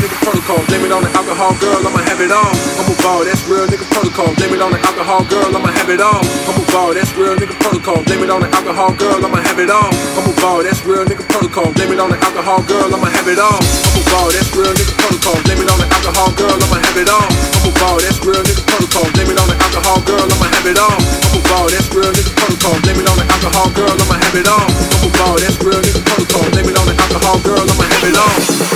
nigga 0.00 0.16
protocol. 0.24 0.60
Blame 0.66 0.84
it 0.88 0.92
on 0.92 1.02
the 1.04 1.12
alcohol, 1.12 1.52
girl, 1.60 1.80
I'ma 1.84 2.00
have 2.08 2.20
it 2.20 2.32
all. 2.32 2.52
I'm 2.80 2.88
a 2.88 2.94
ball, 3.04 3.22
that's 3.24 3.44
real 3.46 3.66
nigga 3.68 3.84
protocol. 3.92 4.32
Blame 4.34 4.56
it 4.56 4.62
on 4.64 4.72
the 4.72 4.80
alcohol, 4.80 5.22
girl, 5.28 5.52
I'ma 5.52 5.70
have 5.76 5.90
it 5.92 6.00
all. 6.00 6.24
I'm 6.48 6.56
a 6.56 6.64
ball, 6.72 6.90
that's 6.96 7.12
real 7.14 7.36
nigga 7.36 7.54
protocol. 7.60 8.00
Blame 8.04 8.24
it 8.24 8.30
on 8.30 8.40
the 8.40 8.48
alcohol, 8.56 8.92
girl, 8.96 9.20
I'ma 9.20 9.38
have 9.44 9.60
it 9.60 9.70
all. 9.70 9.92
I'm 10.16 10.26
a 10.26 10.32
ball, 10.40 10.62
that's 10.64 10.80
real 10.84 11.04
nigga 11.04 11.24
protocol. 11.28 11.68
Blame 11.76 11.92
it 11.92 12.00
on 12.00 12.10
the 12.10 12.18
alcohol, 12.18 12.62
girl, 12.64 12.88
I'ma 12.88 13.08
have 13.12 13.28
it 13.28 13.38
all. 13.38 13.60
I'm 13.60 14.00
a 14.00 14.02
ball, 14.10 14.28
that's 14.32 14.50
real 14.56 14.72
nigga 14.72 14.92
protocol. 14.96 15.36
Blame 15.44 15.60
it 15.60 15.68
on 15.68 15.78
the 15.78 15.88
alcohol, 15.92 16.30
girl, 16.34 16.56
I'ma 16.56 16.78
have 16.80 16.96
it 16.96 17.08
all. 17.10 17.28
I'm 17.28 17.68
a 17.68 17.70
ball, 17.76 17.98
that's 18.00 18.18
real 18.24 18.40
nigga 18.40 18.62
protocol. 18.64 19.06
Blame 19.12 19.30
it 19.30 19.38
on 19.38 19.48
the 19.52 19.56
alcohol, 19.60 20.00
girl, 20.08 20.24
I'ma 20.24 20.46
have 20.48 20.66
it 20.66 20.78
all. 20.80 20.96
I'm 20.96 21.36
a 21.36 21.40
ball, 21.50 21.66
that's 21.68 21.88
real 21.92 22.12
nigga 22.12 22.32
protocol. 22.40 22.76
Blame 22.80 23.00
it 23.00 23.08
on 23.10 23.16
the 23.20 23.26
alcohol, 23.28 23.68
girl, 23.76 23.92
I'ma 23.92 24.16
have 24.16 24.36
it 24.40 24.48
all. 24.48 24.64
I'm 24.64 25.04
a 25.04 25.10
ball, 25.20 25.36
that's 25.36 25.58
real 25.60 25.80
nigga 25.84 26.00
protocol. 26.08 26.44
Blame 26.56 26.68
it 26.72 26.76
on 26.80 26.86
the 26.88 26.96
alcohol, 26.96 27.36
girl, 27.44 27.60
I'ma 27.60 27.84
have 27.84 28.04
it 28.08 28.16
all. 28.16 28.69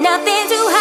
nothing 0.00 0.48
to 0.48 0.56
hide. 0.56 0.79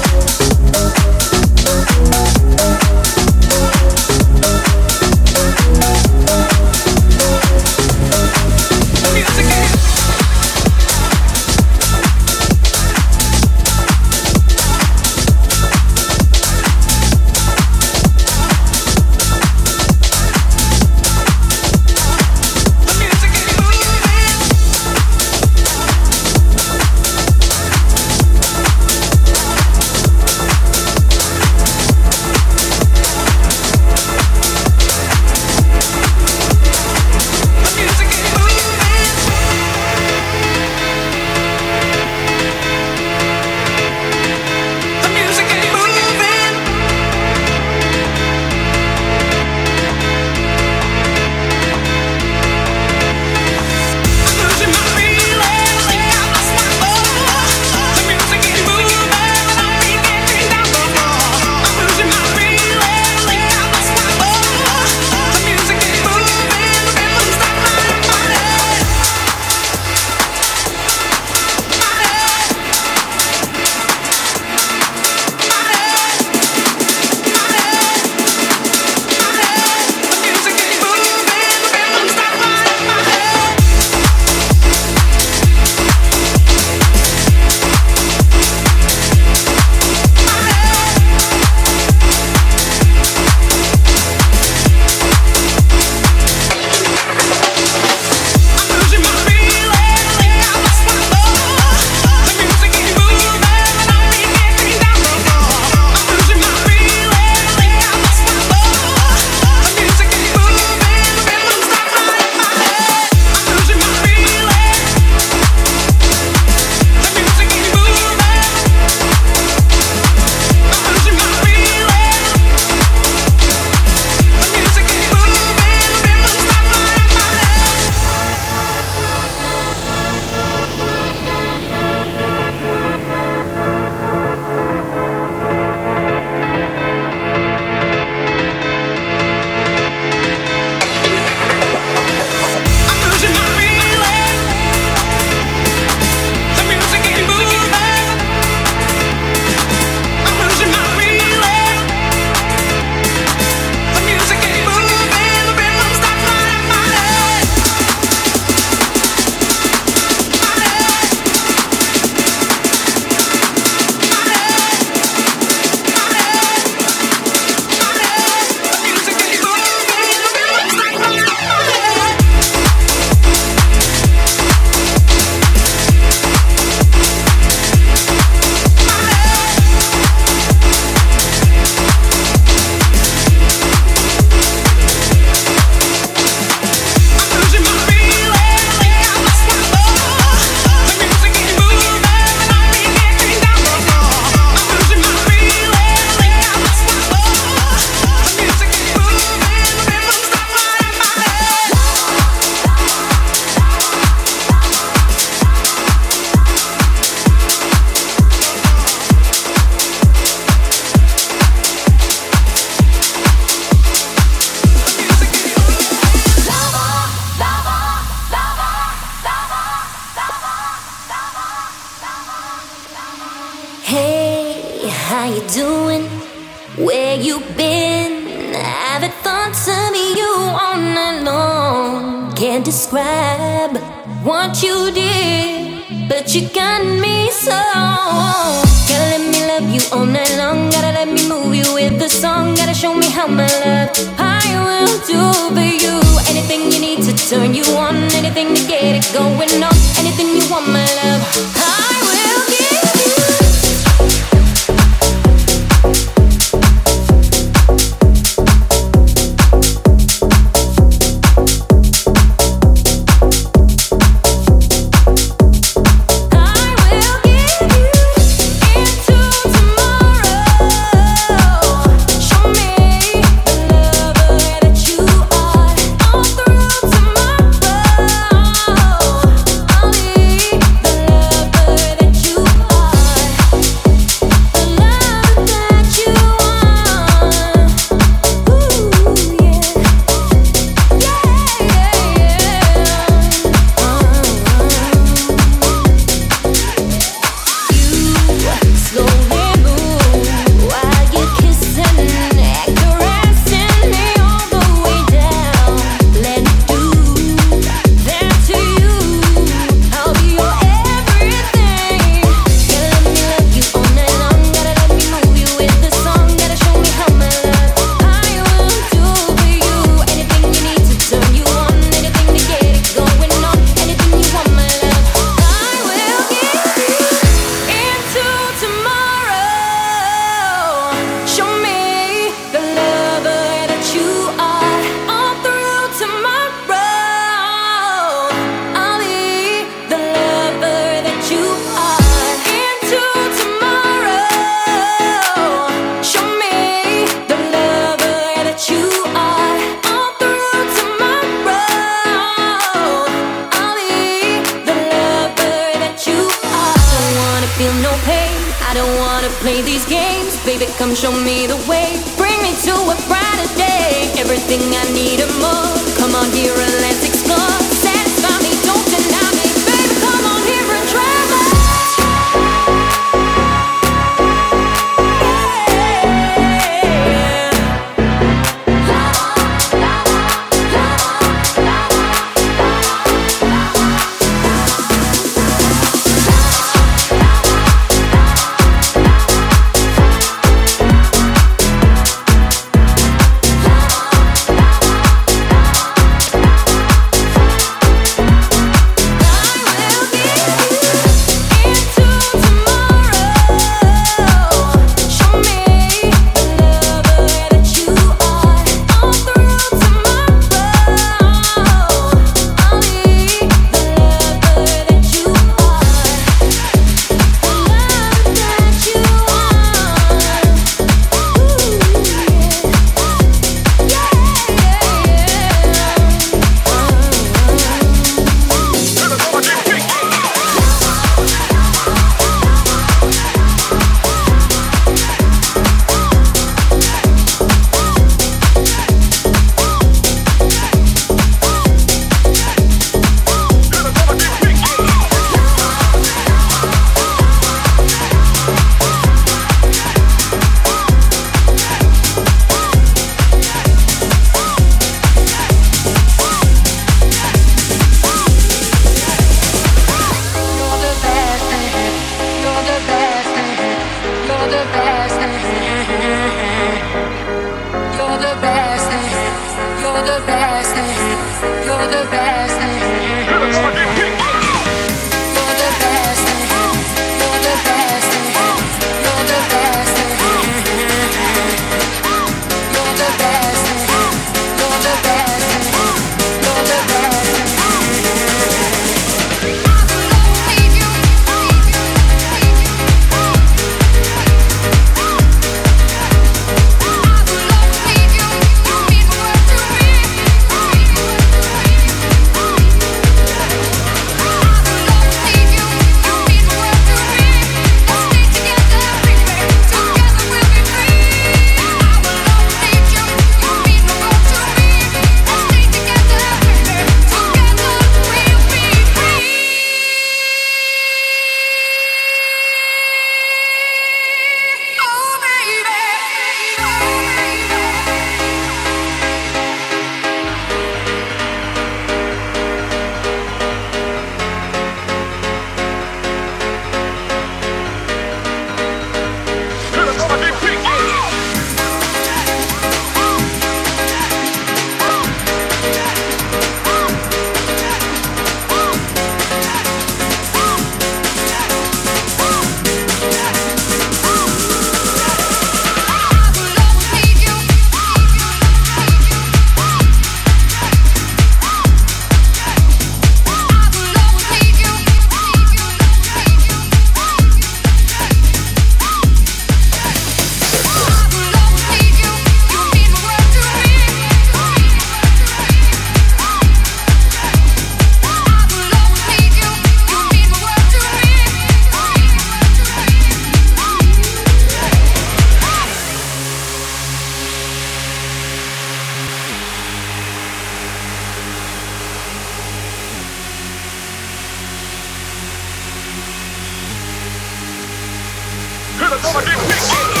Okay. 598.93 600.00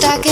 Da 0.00 0.27